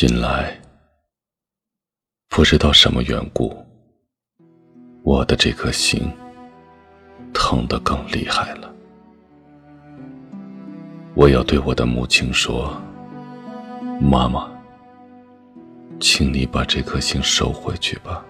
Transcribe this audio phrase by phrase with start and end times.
[0.00, 0.56] 近来，
[2.28, 3.52] 不知道什么缘故，
[5.02, 6.08] 我的这颗心
[7.34, 8.72] 疼得更厉害了。
[11.16, 12.80] 我要对我的母亲说
[14.00, 14.48] ：“妈妈，
[15.98, 18.24] 请你把这颗心收回去吧，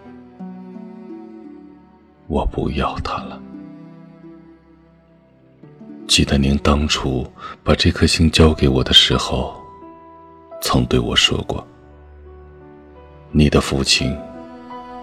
[2.29, 3.39] 我不要它了。”
[6.09, 7.31] 记得您当初
[7.63, 9.58] 把这颗心交给我的时候。
[10.61, 11.67] 曾对我说过
[13.31, 14.17] ：“你的父亲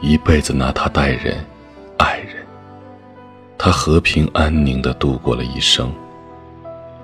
[0.02, 1.44] 一辈子拿他待人、
[1.98, 2.46] 爱人，
[3.58, 5.92] 他和平安宁的度过了一生。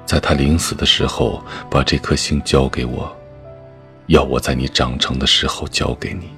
[0.06, 3.10] 在他临死的时候，把这颗心交给我，
[4.08, 6.30] 要我在你长成的时候交给你。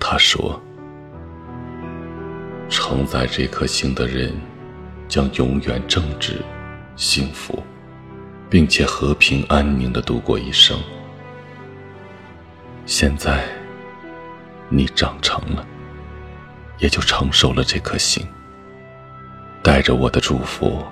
[0.00, 0.58] 他说：
[2.70, 4.34] 承载这颗心的人，
[5.08, 6.42] 将永远正直、
[6.96, 7.62] 幸福。”
[8.48, 10.78] 并且和平安宁的度过一生。
[12.84, 13.44] 现在，
[14.68, 15.66] 你长成了，
[16.78, 18.26] 也就承受了这颗心。
[19.62, 20.84] 带着我的祝福，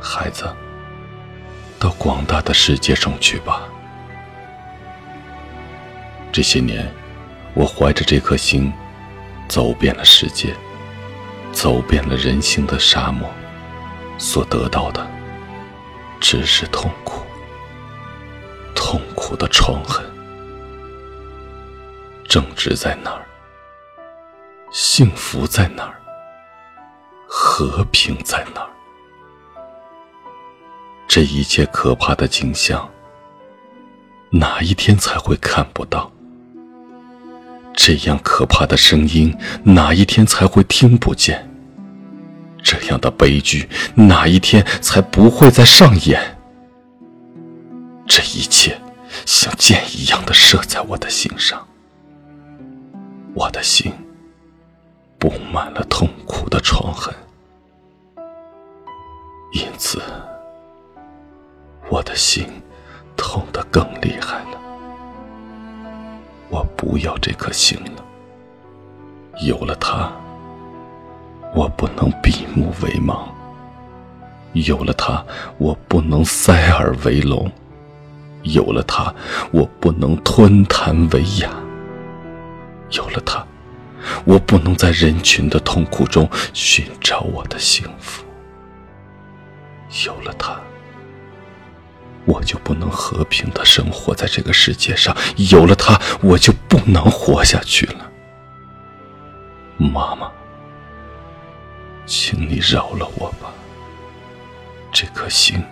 [0.00, 0.44] 孩子，
[1.78, 3.62] 到广大的世界中去吧。
[6.32, 6.92] 这些年，
[7.54, 8.72] 我怀着这颗心，
[9.46, 10.52] 走遍了世界，
[11.52, 13.30] 走遍了人性的沙漠，
[14.18, 15.15] 所得到的。
[16.20, 17.22] 只是痛苦，
[18.74, 20.04] 痛苦的创痕。
[22.28, 23.24] 正直在哪儿？
[24.72, 26.00] 幸福在哪儿？
[27.26, 28.70] 和平在哪儿？
[31.06, 32.90] 这一切可怕的景象，
[34.30, 36.10] 哪一天才会看不到？
[37.74, 41.45] 这样可怕的声音，哪一天才会听不见？
[42.66, 46.36] 这样的悲剧，哪一天才不会再上演？
[48.08, 48.76] 这一切
[49.24, 51.64] 像箭一样的射在我的心上，
[53.34, 53.92] 我的心
[55.16, 57.14] 布满了痛苦的创痕，
[59.52, 60.02] 因此
[61.88, 62.48] 我的心
[63.16, 64.60] 痛得更厉害了。
[66.48, 68.04] 我不要这颗心了，
[69.46, 70.10] 有了它。
[71.56, 73.26] 我不能闭目为盲，
[74.52, 75.24] 有了它，
[75.56, 77.50] 我不能塞耳为聋；
[78.42, 79.12] 有了它，
[79.52, 81.48] 我不能吞痰为哑；
[82.90, 83.42] 有了它，
[84.26, 88.22] 我不能在人群的痛苦中寻找我的幸福；
[90.06, 90.60] 有了它，
[92.26, 95.16] 我就不能和平的生活在这个世界上；
[95.50, 98.10] 有了它，我就不能活下去了，
[99.78, 100.30] 妈妈。
[102.06, 103.52] 请你饶了我吧，
[104.92, 105.62] 这颗心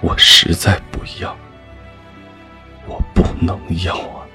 [0.00, 1.36] 我实在不要，
[2.86, 4.26] 我不能要啊！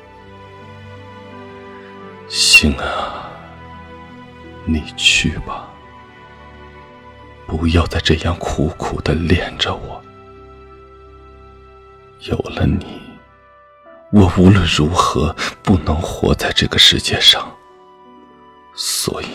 [2.30, 3.30] 心啊，
[4.66, 5.68] 你去吧，
[7.48, 10.02] 不要再这样苦苦的恋着我。
[12.22, 13.02] 有了你，
[14.12, 17.52] 我无论如何不能活在这个世界上，
[18.76, 19.28] 所以。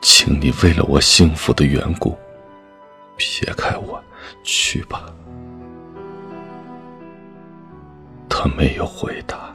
[0.00, 2.16] 请你为了我幸福的缘故，
[3.16, 4.02] 撇开我
[4.42, 5.04] 去吧。
[8.28, 9.54] 他没有回答，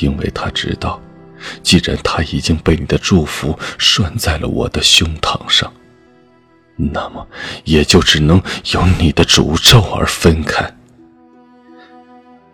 [0.00, 1.00] 因为他知道，
[1.62, 5.72] 既然他已经被你的祝福拴在了我的胸膛上，
[6.76, 7.26] 那么
[7.64, 8.42] 也就只能
[8.72, 10.68] 由你的诅咒而分开。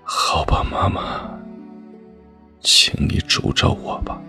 [0.02, 1.30] 好吧，妈妈，
[2.60, 4.20] 请你诅咒我吧。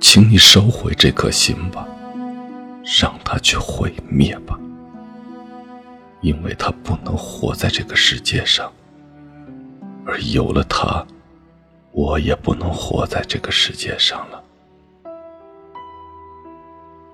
[0.00, 1.86] 请你收回这颗心吧，
[3.00, 4.58] 让它去毁灭吧，
[6.20, 8.72] 因为它不能活在这个世界上，
[10.04, 11.06] 而有了它，
[11.92, 14.42] 我也不能活在这个世界上了。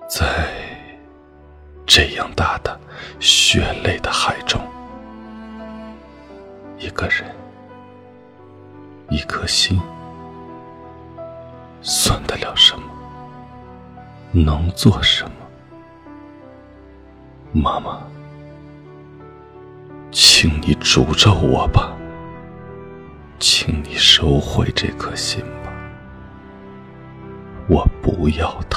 [0.09, 0.49] 在
[1.85, 2.79] 这样大的
[3.19, 4.61] 血泪的海中，
[6.79, 7.23] 一个人，
[9.09, 9.79] 一颗心。
[11.89, 12.83] 算得了什么？
[14.33, 15.31] 能做什么？
[17.53, 18.01] 妈妈，
[20.11, 21.95] 请你诅咒我吧，
[23.39, 25.71] 请你收回这颗心吧，
[27.69, 28.76] 我不要它。